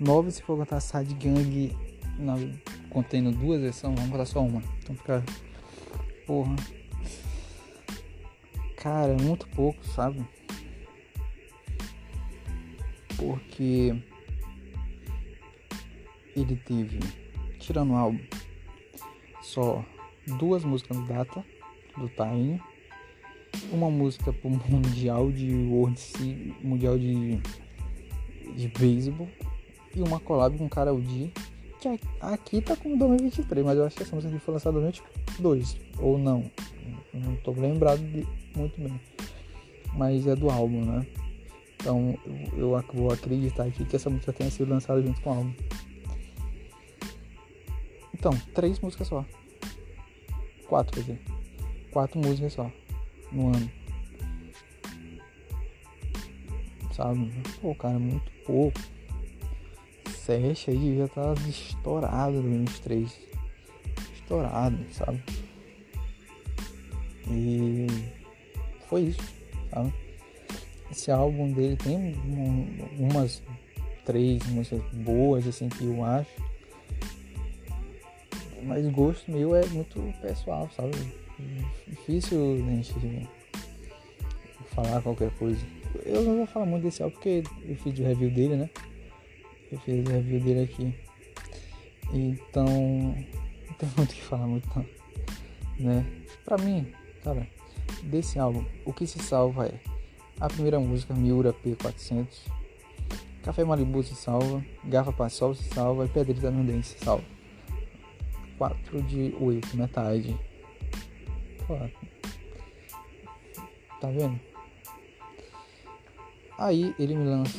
Nove 0.00 0.30
se 0.30 0.40
for 0.40 0.56
contar 0.56 0.80
Sad 0.80 1.12
Gang 1.16 1.76
na, 2.18 2.36
contendo 2.94 3.32
duas 3.32 3.60
versões, 3.60 3.96
vamos 3.96 4.10
botar 4.10 4.24
só 4.24 4.40
uma. 4.40 4.62
Então 4.78 4.94
fica. 4.94 5.22
Porra. 6.24 6.54
Cara, 8.76 9.12
é 9.12 9.22
muito 9.22 9.48
pouco, 9.48 9.84
sabe? 9.84 10.24
Porque 13.16 13.96
ele 16.36 16.56
teve, 16.56 17.00
tirando 17.58 17.92
o 17.92 17.96
álbum, 17.96 18.20
só 19.42 19.84
duas 20.38 20.64
músicas 20.64 20.96
no 20.96 21.06
Data 21.06 21.44
do 21.96 22.08
Time, 22.08 22.60
uma 23.72 23.90
música 23.90 24.32
pro 24.32 24.50
Mundial 24.68 25.32
de 25.32 25.52
World 25.52 26.56
Mundial 26.62 26.98
de, 26.98 27.40
de 28.54 28.68
Beisebol 28.68 29.28
e 29.94 30.00
uma 30.02 30.20
collab 30.20 30.58
com 30.58 30.66
o 30.66 30.70
Karol 30.70 31.00
G 31.00 31.32
que 31.90 32.00
aqui 32.20 32.60
tá 32.60 32.76
com 32.76 32.96
2023, 32.96 33.64
mas 33.64 33.78
eu 33.78 33.84
acho 33.84 33.96
que 33.96 34.02
essa 34.02 34.14
música 34.14 34.34
aqui 34.34 34.44
foi 34.44 34.54
lançada 34.54 34.78
em 34.78 34.82
2022, 34.82 35.80
ou 35.98 36.18
não. 36.18 36.50
Não 37.12 37.36
tô 37.36 37.52
lembrado 37.52 38.00
de, 38.00 38.26
muito 38.56 38.80
bem. 38.80 39.00
Mas 39.94 40.26
é 40.26 40.34
do 40.34 40.50
álbum, 40.50 40.84
né? 40.84 41.06
Então 41.74 42.18
eu, 42.56 42.72
eu 42.72 42.84
vou 42.92 43.12
acreditar 43.12 43.64
aqui 43.64 43.84
que 43.84 43.96
essa 43.96 44.10
música 44.10 44.32
tenha 44.32 44.50
sido 44.50 44.70
lançada 44.70 45.02
junto 45.02 45.20
com 45.20 45.30
o 45.30 45.34
álbum. 45.34 45.54
Então, 48.14 48.32
três 48.54 48.80
músicas 48.80 49.08
só. 49.08 49.24
Quatro, 50.66 50.94
quer 50.94 51.00
dizer. 51.00 51.20
Quatro 51.92 52.18
músicas 52.18 52.54
só. 52.54 52.72
No 53.30 53.48
ano. 53.48 53.70
Sabe? 56.92 57.30
Pô, 57.60 57.74
cara, 57.74 57.98
muito 57.98 58.30
pouco. 58.46 58.80
Sesh 60.24 60.70
aí 60.70 60.96
já 60.96 61.06
tá 61.06 61.34
estourado 61.46 62.42
no 62.42 62.60
23. 62.60 63.20
Estourado, 64.14 64.78
sabe? 64.90 65.22
E 67.28 67.86
foi 68.88 69.02
isso, 69.02 69.20
sabe? 69.70 69.92
Esse 70.90 71.10
álbum 71.10 71.52
dele 71.52 71.76
tem 71.76 72.14
umas 72.98 73.42
três 74.06 74.46
músicas 74.46 74.82
boas 74.94 75.46
assim 75.46 75.68
que 75.68 75.84
eu 75.84 76.02
acho. 76.02 76.30
mas 78.62 78.86
gosto 78.88 79.30
meu 79.30 79.54
é 79.54 79.66
muito 79.66 80.00
pessoal, 80.22 80.70
sabe? 80.74 80.96
Difícil 81.86 82.38
a 82.66 82.70
gente 82.70 83.28
falar 84.74 85.02
qualquer 85.02 85.30
coisa. 85.32 85.60
Eu 86.06 86.22
não 86.22 86.36
vou 86.38 86.46
falar 86.46 86.64
muito 86.64 86.84
desse 86.84 87.02
álbum 87.02 87.14
porque 87.16 87.42
eu 87.68 87.76
fiz 87.76 87.98
o 87.98 88.02
review 88.02 88.30
dele, 88.30 88.56
né? 88.56 88.70
Eu 89.74 89.80
fiz 89.80 90.06
o 90.06 90.12
review 90.12 90.40
dele 90.40 90.62
aqui. 90.62 90.94
Então, 92.12 92.64
não 92.64 93.74
tem 93.76 93.90
muito 93.98 94.12
o 94.12 94.14
que 94.14 94.22
falar 94.22 94.46
muito 94.46 94.68
né? 95.80 96.06
Pra 96.44 96.56
mim, 96.56 96.92
cara, 97.24 97.44
desse 98.04 98.38
álbum, 98.38 98.64
o 98.84 98.92
que 98.92 99.04
se 99.04 99.18
salva 99.18 99.66
é 99.66 99.80
a 100.38 100.46
primeira 100.46 100.78
música, 100.78 101.12
Miura 101.12 101.52
P400, 101.52 102.46
Café 103.42 103.64
Malibu 103.64 104.00
se 104.04 104.14
salva, 104.14 104.64
Garfa 104.84 105.12
Passol 105.12 105.56
se 105.56 105.64
salva 105.64 106.04
e 106.04 106.08
Pedrita 106.08 106.52
Nudente 106.52 106.86
se 106.86 107.04
salva. 107.04 107.24
4 108.56 109.02
de 109.02 109.34
8, 109.40 109.76
metade. 109.76 110.38
Pô, 111.66 111.76
tá 114.00 114.08
vendo? 114.08 114.38
Aí 116.56 116.94
ele 117.00 117.16
me 117.16 117.24
lança 117.24 117.58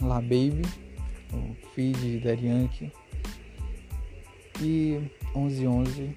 La 0.00 0.20
Baby, 0.20 0.62
o 1.32 1.54
feed 1.74 2.20
da 2.20 2.32
Yankee 2.32 2.92
e 4.60 5.00
1111 5.34 6.14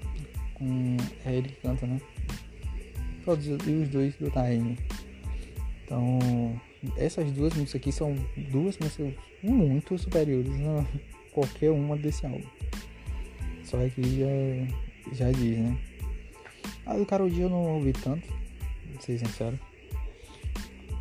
com 0.53 0.97
é 1.25 1.35
ele 1.35 1.49
que 1.49 1.61
canta, 1.61 1.85
né? 1.85 1.99
E 3.27 3.71
os 3.71 3.89
dois 3.89 4.15
do 4.17 4.29
Time. 4.29 4.77
Então, 5.83 6.19
essas 6.97 7.31
duas 7.31 7.53
músicas 7.53 7.75
aqui 7.75 7.91
são 7.91 8.15
duas 8.51 8.77
músicas 8.77 9.13
muito 9.41 9.97
superiores 9.97 10.51
a 10.61 10.85
qualquer 11.31 11.71
uma 11.71 11.97
desse 11.97 12.25
álbum. 12.25 12.47
Só 13.63 13.77
que 13.89 14.19
já, 14.19 15.13
já 15.13 15.31
diz, 15.31 15.57
né? 15.57 15.77
A 16.85 16.95
do 16.95 17.05
Carol 17.05 17.29
Dia 17.29 17.45
eu 17.45 17.49
não 17.49 17.75
ouvi 17.75 17.93
tanto, 17.93 18.27
pra 18.91 19.01
ser 19.01 19.17
sincero. 19.17 19.59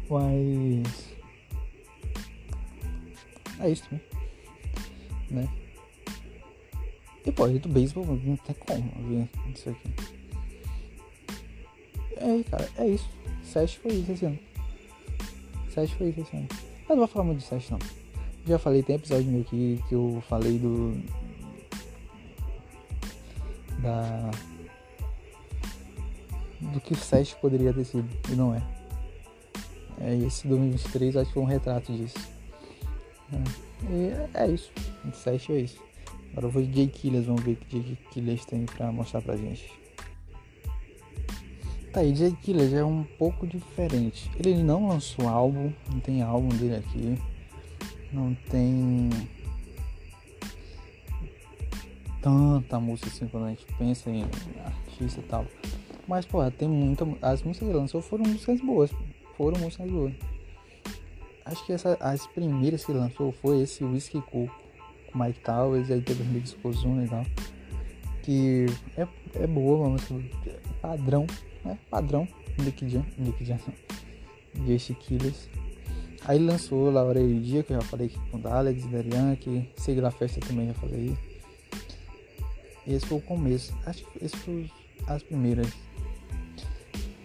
Mas. 0.08 1.13
É 3.60 3.70
isso, 3.70 3.84
né? 3.90 4.00
né? 5.30 5.48
E 7.26 7.32
pô, 7.32 7.48
do 7.48 7.68
beisebol 7.68 8.04
não 8.04 8.36
tem 8.36 8.54
como 8.54 9.08
ver 9.08 9.28
isso 9.54 9.70
aqui. 9.70 9.90
É 12.16 12.42
cara, 12.50 12.68
é 12.76 12.88
isso. 12.88 13.08
Sete 13.42 13.78
foi 13.78 13.92
isso 13.92 14.12
esse 14.12 14.26
ano. 14.26 14.38
Sete 15.70 15.94
foi 15.94 16.08
isso 16.08 16.20
esse 16.20 16.36
ano. 16.36 16.48
Eu 16.88 16.90
não 16.90 16.98
vou 16.98 17.06
falar 17.08 17.24
muito 17.24 17.38
de 17.38 17.44
sete 17.44 17.70
não. 17.70 17.78
Já 18.46 18.58
falei, 18.58 18.82
tem 18.82 18.96
episódio 18.96 19.30
meu 19.30 19.40
aqui 19.40 19.82
que 19.88 19.94
eu 19.94 20.22
falei 20.28 20.58
do. 20.58 20.92
Da. 23.78 24.30
Do 26.60 26.80
que 26.80 26.94
o 26.94 27.36
poderia 27.40 27.72
ter 27.72 27.84
sido, 27.84 28.08
e 28.30 28.34
não 28.34 28.54
é. 28.54 28.62
É 30.00 30.14
esse 30.16 30.46
2023 30.48 31.16
acho 31.16 31.28
que 31.28 31.34
foi 31.34 31.42
um 31.42 31.46
retrato 31.46 31.92
disso. 31.92 32.33
E 33.90 34.36
é 34.36 34.46
isso. 34.48 34.70
27 35.04 35.52
é 35.52 35.60
isso. 35.60 35.82
Agora 36.32 36.46
eu 36.46 36.50
vou 36.50 36.62
de 36.62 36.74
Jay 36.74 36.88
Killers, 36.88 37.26
vamos 37.26 37.42
ver 37.42 37.52
o 37.52 37.56
que 37.56 37.80
Jay 37.80 37.98
Killers 38.10 38.44
tem 38.44 38.66
pra 38.66 38.90
mostrar 38.90 39.22
pra 39.22 39.36
gente. 39.36 39.70
Tá 41.92 42.00
aí, 42.00 42.12
Jay 42.12 42.32
Killers 42.42 42.72
é 42.72 42.84
um 42.84 43.04
pouco 43.18 43.46
diferente. 43.46 44.28
Ele 44.36 44.60
não 44.62 44.88
lançou 44.88 45.28
álbum, 45.28 45.72
não 45.92 46.00
tem 46.00 46.22
álbum 46.22 46.48
dele 46.48 46.76
aqui. 46.76 47.16
Não 48.12 48.34
tem 48.50 49.10
tanta 52.20 52.80
música 52.80 53.08
assim 53.08 53.28
quando 53.28 53.44
a 53.46 53.50
gente 53.50 53.64
pensa 53.78 54.10
em 54.10 54.24
artista 54.64 55.20
e 55.20 55.24
tal. 55.24 55.46
Mas, 56.08 56.26
pô, 56.26 56.50
tem 56.50 56.68
muita. 56.68 57.04
As 57.22 57.42
músicas 57.42 57.58
que 57.68 57.72
ele 57.72 57.78
lançou 57.78 58.02
foram 58.02 58.24
músicas 58.24 58.60
boas. 58.60 58.90
Foram 59.36 59.60
músicas 59.60 59.90
boas. 59.90 60.12
Acho 61.44 61.64
que 61.66 61.72
essa, 61.72 61.96
as 62.00 62.26
primeiras 62.26 62.84
que 62.84 62.92
lançou 62.92 63.32
foi 63.32 63.62
esse 63.62 63.84
Whiskey 63.84 64.20
Coco 64.22 64.64
Mike 65.14 65.40
Towers, 65.40 65.90
aí 65.90 66.00
teve 66.00 66.22
o 66.22 66.60
com 66.60 66.68
Ozuna 66.68 67.04
e 67.04 67.08
tal. 67.08 67.24
Que 68.22 68.66
é, 68.96 69.06
é 69.34 69.46
boa, 69.46 69.78
uma 69.78 69.90
música 69.90 70.14
padrão, 70.80 71.26
né? 71.64 71.78
Padrão, 71.90 72.26
Nick 72.58 72.88
Jam, 72.88 73.04
Nick 73.18 73.44
Jam, 73.44 73.58
Jesse 74.66 74.94
Killers. 74.94 75.48
Aí 76.26 76.38
lançou 76.38 76.90
La 76.90 77.02
Hora 77.02 77.20
e 77.20 77.38
Dia, 77.38 77.62
que 77.62 77.72
eu 77.72 77.80
já 77.80 77.86
falei 77.86 78.06
aqui 78.06 78.18
com 78.30 78.38
o 78.38 78.48
Alex, 78.48 78.86
Darian, 78.86 79.36
que 79.36 79.68
Segue 79.76 80.00
La 80.00 80.10
Festa 80.10 80.40
também 80.40 80.68
já 80.68 80.74
falei. 80.74 81.16
Esse 82.86 83.06
foi 83.06 83.18
o 83.18 83.20
começo, 83.20 83.74
acho 83.86 84.04
que 84.04 84.24
esse 84.24 84.36
foi 84.38 84.70
as 85.06 85.22
primeiras. 85.22 85.68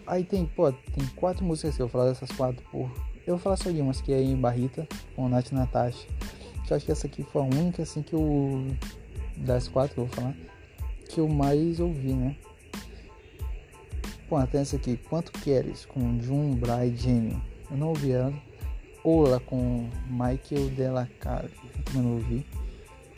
Aí 0.06 0.24
tem, 0.24 0.46
pô, 0.46 0.72
tem 0.72 1.06
quatro 1.16 1.46
músicas 1.46 1.76
que 1.76 1.82
eu 1.82 1.88
vou 1.88 1.92
falar 1.92 2.10
dessas 2.10 2.32
quatro, 2.32 2.64
por. 2.72 2.92
Eu 3.30 3.36
vou 3.36 3.44
falar 3.44 3.58
só 3.58 3.70
de 3.70 3.80
umas 3.80 4.02
que 4.02 4.12
é 4.12 4.22
em 4.22 4.36
Barrita, 4.36 4.88
com 5.16 5.30
Nath 5.30 5.52
Natasha 5.52 6.08
eu 6.70 6.78
acho 6.78 6.86
que 6.86 6.92
essa 6.92 7.08
aqui 7.08 7.24
foi 7.24 7.42
a 7.42 7.46
única, 7.46 7.84
assim, 7.84 8.02
que 8.02 8.14
eu. 8.14 8.66
Das 9.38 9.68
quatro 9.68 9.94
que 9.94 10.00
eu 10.02 10.06
vou 10.06 10.16
falar, 10.16 10.36
que 11.08 11.20
eu 11.20 11.28
mais 11.28 11.80
ouvi, 11.80 12.14
né? 12.14 12.36
Pô, 14.28 14.36
até 14.36 14.60
essa 14.60 14.76
aqui, 14.76 14.98
Quanto 15.10 15.32
Queres, 15.32 15.86
com 15.86 16.22
Jun, 16.22 16.56
Bry 16.56 16.96
Jamie. 16.96 17.42
Eu 17.72 17.78
não 17.78 17.90
ouvi 17.90 18.12
ela. 18.12 18.34
Ola 19.04 19.40
com 19.40 19.90
Michael 20.10 20.70
Della 20.76 21.10
Cave, 21.20 21.50
também 21.86 22.02
não 22.04 22.14
ouvi. 22.16 22.46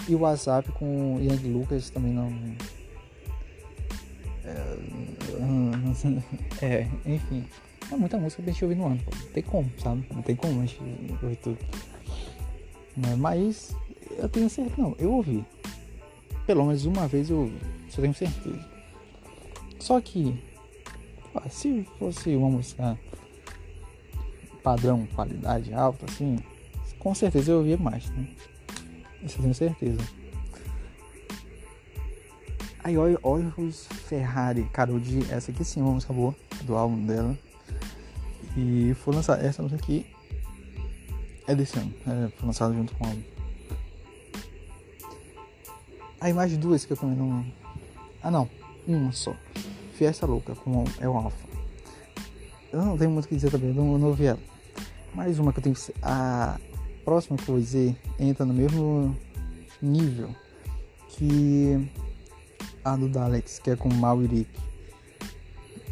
E 0.08 0.16
o 0.16 0.20
WhatsApp 0.20 0.72
com 0.74 1.18
Young 1.20 1.52
Lucas 1.52 1.90
também 1.90 2.14
não. 2.14 2.30
É, 4.46 4.78
é, 6.62 6.88
enfim. 7.06 7.46
É 7.92 7.96
muita 7.96 8.18
música 8.18 8.42
pra 8.42 8.52
gente 8.52 8.64
ouvir 8.64 8.76
no 8.76 8.86
ano, 8.88 9.00
pô. 9.04 9.12
Não 9.16 9.32
tem 9.34 9.44
como, 9.44 9.72
sabe? 9.78 10.06
Não 10.14 10.22
tem 10.22 10.36
como 10.36 10.62
a 10.62 10.66
gente 10.66 10.80
ouvir 11.22 11.36
tudo. 11.38 11.58
Né? 12.96 13.16
Mas 13.18 13.76
eu 14.18 14.30
tenho 14.30 14.50
certeza, 14.50 14.82
não, 14.82 14.96
eu 14.98 15.12
ouvi. 15.12 15.46
Pelo 16.46 16.66
menos 16.66 16.86
uma 16.86 17.08
vez 17.08 17.30
eu 17.30 17.40
ouvi, 17.40 17.58
isso 17.88 18.00
eu 18.00 18.02
tenho 18.02 18.14
certeza. 18.14 18.70
Só 19.80 20.00
que, 20.00 20.42
se 21.50 21.86
fosse 21.98 22.36
uma 22.36 22.50
música 22.50 22.98
padrão, 24.64 25.08
qualidade 25.16 25.74
alta, 25.74 26.06
assim, 26.06 26.38
com 27.00 27.14
certeza 27.16 27.52
eu 27.52 27.58
ouvia 27.58 27.78
mais, 27.78 28.10
né? 28.12 28.28
Isso 29.24 29.38
eu 29.38 29.42
tenho 29.42 29.56
certeza. 29.56 30.00
Aí 32.84 32.98
olha, 32.98 33.20
os 33.58 33.86
Ferrari, 33.86 34.68
de 35.02 35.32
essa 35.32 35.52
aqui 35.52 35.64
sim, 35.64 35.80
é 35.80 35.84
uma 35.84 35.94
música 35.94 36.14
boa 36.14 36.36
do 36.64 36.76
álbum 36.76 37.06
dela. 37.06 37.38
E 38.58 38.94
foi 38.96 39.16
lançar 39.16 39.44
essa 39.44 39.62
música 39.62 39.82
aqui 39.82 40.06
é 41.48 41.56
desse 41.56 41.78
ano, 41.78 41.94
é, 42.08 42.30
foi 42.30 42.48
lançado 42.48 42.74
junto 42.74 42.94
com 42.96 43.04
o 43.04 43.08
álbum. 43.08 43.22
Aí 46.20 46.34
mais 46.34 46.56
duas 46.58 46.86
que 46.86 46.94
eu 46.94 46.98
também 46.98 47.18
não. 47.18 47.46
Ah 48.22 48.30
não, 48.30 48.50
uma 48.88 49.12
só. 49.12 49.36
Fiesta 49.96 50.26
Louca 50.26 50.56
com 50.56 50.84
é 51.00 51.10
o 51.10 51.18
Alpha. 51.18 51.48
Eu 52.72 52.84
não 52.84 52.98
tenho 52.98 53.12
muito 53.12 53.26
o 53.26 53.28
que 53.28 53.36
dizer 53.36 53.52
também, 53.52 53.70
eu 53.70 53.76
não, 53.76 53.98
não 53.98 54.08
ouvi 54.10 54.26
ela. 54.26 54.40
Mais 55.14 55.40
uma 55.40 55.52
que 55.52 55.60
eu 55.60 55.64
tenho 55.64 55.76
que. 55.76 55.94
A 56.02 56.60
próxima 57.04 57.38
que 57.38 57.44
eu 57.44 57.56
vou 57.56 57.60
dizer 57.60 57.96
entra 58.20 58.46
no 58.46 58.54
mesmo 58.54 59.18
nível 59.82 60.30
que 61.10 61.90
a 62.84 62.96
do 62.96 63.10
Daleks, 63.10 63.60
que 63.60 63.72
é 63.72 63.76
com 63.76 63.90
Mal 63.90 64.20
Rick 64.20 64.48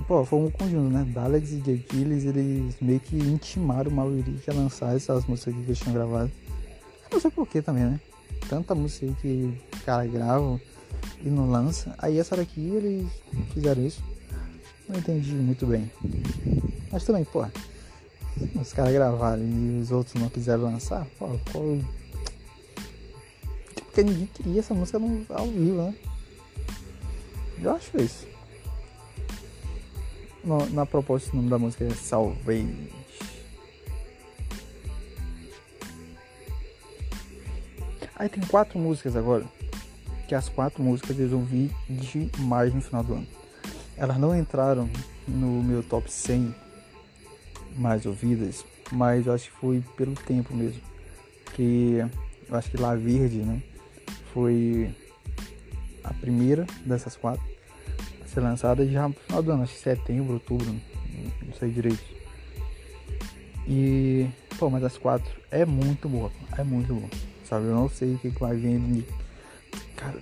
pô, 0.09 0.25
foi 0.25 0.39
um 0.39 0.49
conjunto, 0.49 0.91
né? 0.91 1.05
Daleks 1.13 1.51
e 1.51 1.59
Jay 1.63 1.85
Gilles, 1.93 2.25
eles 2.25 2.75
meio 2.81 2.99
que 2.99 3.15
intimaram 3.15 3.91
o 3.91 3.93
Maurício 3.93 4.51
a 4.51 4.53
lançar 4.55 4.95
essas 4.95 5.23
músicas 5.25 5.53
que 5.53 5.59
eles 5.61 5.77
tinham 5.77 5.93
gravado. 5.93 6.31
Eu 7.03 7.09
não 7.13 7.19
sei 7.19 7.29
porquê 7.29 7.61
também, 7.61 7.83
né? 7.83 7.99
Tanta 8.49 8.73
música 8.73 9.05
que 9.21 9.55
os 9.71 9.81
caras 9.83 10.11
gravam 10.11 10.59
e 11.21 11.29
não 11.29 11.51
lança. 11.51 11.93
Aí 11.99 12.17
essa 12.17 12.35
daqui 12.35 12.59
eles 12.59 13.07
fizeram 13.53 13.85
isso. 13.85 14.03
Não 14.87 14.97
entendi 14.97 15.31
muito 15.31 15.67
bem. 15.67 15.91
Mas 16.91 17.03
também, 17.03 17.23
pô, 17.23 17.45
os 18.59 18.73
caras 18.73 18.91
gravaram 18.91 19.43
e 19.43 19.79
os 19.79 19.91
outros 19.91 20.19
não 20.19 20.27
quiseram 20.27 20.63
lançar, 20.63 21.05
pô, 21.19 21.27
qual. 21.51 21.77
Porque 23.75 24.01
ninguém 24.01 24.25
queria 24.33 24.59
essa 24.59 24.73
música 24.73 24.99
ao 25.29 25.45
vivo, 25.45 25.83
né? 25.83 25.95
Eu 27.61 27.75
acho 27.75 27.95
isso 28.01 28.38
no, 30.49 30.67
na 30.71 30.85
proposta 30.85 31.31
o 31.31 31.35
nome 31.35 31.49
da 31.49 31.59
música 31.59 31.85
é 31.85 31.91
Salvage. 31.91 32.89
Aí 38.15 38.27
tem 38.27 38.43
quatro 38.43 38.77
músicas 38.79 39.15
agora, 39.15 39.45
que 40.27 40.35
as 40.35 40.49
quatro 40.49 40.83
músicas 40.83 41.17
eu 41.19 41.37
ouvi 41.37 41.71
demais 41.87 42.73
no 42.73 42.81
final 42.81 43.03
do 43.03 43.13
ano. 43.13 43.27
Elas 43.95 44.17
não 44.17 44.37
entraram 44.37 44.89
no 45.27 45.63
meu 45.63 45.83
top 45.83 46.11
100 46.11 46.53
mais 47.77 48.05
ouvidas, 48.05 48.65
mas 48.91 49.27
eu 49.27 49.33
acho 49.33 49.51
que 49.51 49.57
foi 49.57 49.83
pelo 49.95 50.15
tempo 50.15 50.53
mesmo. 50.53 50.81
Que 51.53 51.99
eu 52.49 52.57
acho 52.57 52.71
que 52.71 52.77
La 52.77 52.95
Verde, 52.95 53.37
né? 53.37 53.61
Foi 54.33 54.93
a 56.03 56.13
primeira 56.13 56.65
dessas 56.85 57.15
quatro 57.15 57.58
ser 58.39 58.43
lançada 58.43 58.87
já 58.87 59.07
no 59.07 59.13
final 59.13 59.43
do 59.43 59.51
ano, 59.51 59.63
acho 59.63 59.73
que 59.73 59.79
setembro, 59.79 60.33
outubro, 60.33 60.65
não 61.45 61.53
sei 61.59 61.69
direito. 61.69 62.03
E, 63.67 64.27
pô, 64.57 64.69
mas 64.69 64.83
as 64.83 64.97
quatro 64.97 65.29
é 65.51 65.65
muito 65.65 66.07
boa, 66.09 66.31
é 66.57 66.63
muito 66.63 66.93
boa, 66.93 67.09
sabe? 67.43 67.65
Eu 67.65 67.75
não 67.75 67.89
sei 67.89 68.15
o 68.15 68.17
que, 68.17 68.31
que 68.31 68.39
vai 68.39 68.55
vir 68.55 68.79
de, 68.79 69.05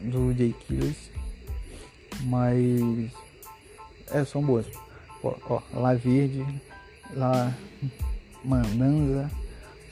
do 0.10 0.34
J 0.34 0.53
Killers, 0.65 1.12
mas 2.23 3.12
é, 4.12 4.25
são 4.25 4.41
boas. 4.41 4.65
Ó, 5.23 5.36
ó 5.49 5.62
La 5.73 5.93
Verde, 5.93 6.45
La 7.13 7.53
Mananza, 8.43 9.32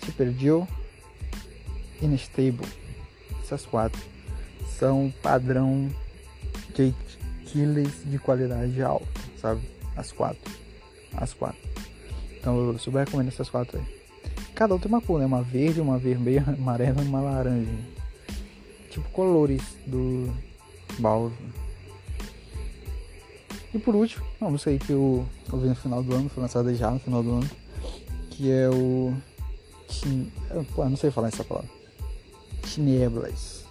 Super 0.04 0.34
Joe, 0.34 0.66
Instable. 2.02 2.68
Essas 3.42 3.66
quatro 3.66 4.02
são 4.68 5.14
padrão 5.22 5.90
de 6.74 6.94
killers 7.56 8.04
de 8.04 8.20
qualidade 8.20 8.82
alta, 8.82 9.08
sabe? 9.40 9.62
As 9.96 10.12
quatro. 10.12 10.52
As 11.16 11.34
quatro. 11.34 11.58
Então 12.38 12.58
eu 12.58 12.78
super 12.78 13.06
recomendo 13.06 13.30
essas 13.30 13.50
quatro 13.50 13.80
aí. 13.80 13.86
Cada 14.54 14.74
outra 14.74 14.90
tem 14.90 14.98
uma 14.98 15.02
cor, 15.02 15.20
né? 15.20 15.26
Uma 15.26 15.42
verde, 15.42 15.80
uma 15.80 15.98
vermelha, 15.98 16.44
amarela 16.60 17.02
e 17.02 17.08
uma 17.08 17.22
laranja. 17.22 17.72
Tipo 18.90 19.10
colores 19.12 19.64
do 19.88 20.34
Bowser. 21.00 21.38
E 23.74 23.80
por 23.80 23.96
último, 23.96 24.26
uma 24.40 24.52
música 24.52 24.70
aí 24.70 24.80
que 24.80 24.92
eu 24.92 25.26
ouvi 25.52 25.68
no 25.68 25.76
final 25.76 26.04
do 26.04 26.14
ano, 26.14 26.30
foi 26.30 26.42
lançada 26.44 26.74
já 26.76 26.92
no 26.92 27.00
final 27.00 27.24
do 27.24 27.32
ano, 27.36 27.50
que 28.32 28.52
é 28.52 28.70
o. 28.70 29.14
Pô, 30.76 30.86
não 30.86 30.98
sei 30.98 31.10
falar 31.10 31.30
essa 31.30 31.44
palavra. 31.44 31.70
Tineblas. 32.64 33.66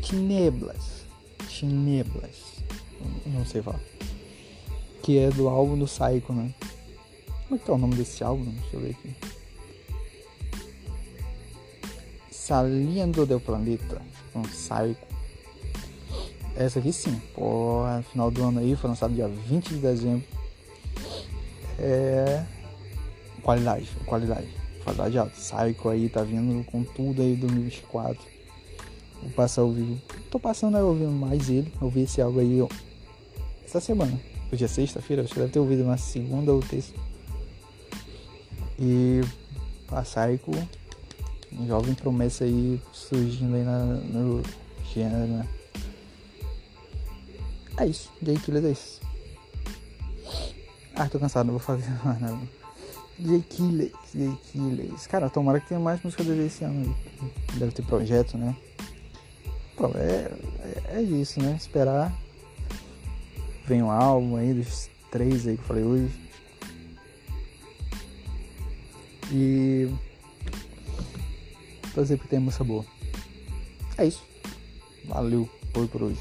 Tineblas. 0.00 0.99
Tineblas. 1.60 2.64
Não 3.26 3.44
sei 3.44 3.60
falar. 3.60 3.80
Que 5.02 5.18
é 5.18 5.28
do 5.28 5.46
álbum 5.46 5.78
do 5.78 5.84
Psycho, 5.84 6.32
né? 6.32 6.54
Como 7.46 7.60
é 7.60 7.62
que 7.62 7.70
é 7.70 7.74
o 7.74 7.76
nome 7.76 7.96
desse 7.96 8.24
álbum? 8.24 8.50
Deixa 8.50 8.76
eu 8.76 8.80
ver 8.80 8.90
aqui. 8.92 9.14
Saliendo 12.30 13.26
del 13.26 13.40
Planeta. 13.40 14.00
Um 14.34 14.40
Psycho. 14.40 15.06
Essa 16.56 16.78
aqui 16.78 16.94
sim. 16.94 17.20
Pô, 17.34 17.82
final 18.10 18.30
do 18.30 18.42
ano 18.42 18.60
aí, 18.60 18.74
foi 18.74 18.88
lançado 18.88 19.12
dia 19.12 19.28
20 19.28 19.68
de 19.68 19.80
dezembro. 19.80 20.24
É. 21.78 22.42
Qualidade, 23.42 23.86
qualidade. 24.06 24.48
Qualidade 24.82 25.18
alta. 25.18 25.32
Psycho 25.32 25.90
aí 25.90 26.08
tá 26.08 26.22
vindo 26.22 26.64
com 26.64 26.82
tudo 26.84 27.20
aí 27.20 27.36
2024. 27.36 28.39
Vou 29.22 29.30
passar 29.30 29.62
o 29.62 29.72
vídeo. 29.72 30.00
Tô 30.30 30.38
passando 30.38 30.76
aí 30.76 30.82
ouvindo 30.82 31.12
mais 31.12 31.48
ele. 31.48 31.72
Ouvi 31.80 32.02
esse 32.02 32.20
álbum 32.20 32.40
aí 32.40 32.60
ó, 32.60 32.68
essa 33.64 33.80
semana. 33.80 34.18
Hoje 34.52 34.64
é 34.64 34.68
sexta-feira, 34.68 35.22
acho 35.22 35.32
que 35.32 35.38
deve 35.38 35.52
ter 35.52 35.60
ouvido 35.60 35.84
na 35.84 35.96
segunda 35.96 36.52
ou 36.52 36.60
terça. 36.60 36.92
E 38.78 39.20
a 39.92 40.02
Psycho, 40.02 40.50
jovem 41.66 41.94
promessa 41.94 42.44
aí 42.44 42.80
surgindo 42.92 43.54
aí 43.54 43.62
na, 43.62 43.84
no 43.84 44.42
gênero, 44.92 45.26
né? 45.26 45.48
É 47.76 47.86
isso, 47.86 48.10
Jay 48.22 48.36
Killers 48.36 48.64
é 48.64 48.70
isso. 48.72 49.00
Ah, 50.94 51.08
tô 51.08 51.18
cansado, 51.18 51.46
não 51.46 51.52
vou 51.54 51.60
fazer 51.60 51.88
mais 52.04 52.20
nada. 52.20 52.38
Jay 53.18 53.40
Killers, 53.42 53.92
Jay 54.14 54.36
Killers. 54.50 55.06
Cara, 55.06 55.30
tomara 55.30 55.60
que 55.60 55.68
tenha 55.68 55.80
mais 55.80 56.02
música 56.02 56.24
dele 56.24 56.46
esse 56.46 56.64
ano. 56.64 56.96
Deve 57.54 57.72
ter 57.72 57.82
projeto, 57.84 58.36
né? 58.36 58.56
É, 59.96 60.30
é, 60.94 60.98
é, 60.98 61.02
isso, 61.02 61.40
né? 61.40 61.56
Esperar. 61.56 62.12
Vem 63.66 63.82
um 63.82 63.90
álbum 63.90 64.36
aí 64.36 64.52
dos 64.52 64.90
três 65.10 65.46
aí 65.46 65.56
que 65.56 65.62
eu 65.62 65.66
falei 65.66 65.84
hoje. 65.84 66.10
E. 69.32 69.88
Fazer 71.94 72.18
que 72.18 72.28
tenha 72.28 72.40
música 72.40 72.64
boa. 72.64 72.84
É 73.96 74.06
isso. 74.06 74.24
Valeu, 75.04 75.48
foi 75.72 75.86
por 75.86 76.02
hoje. 76.02 76.20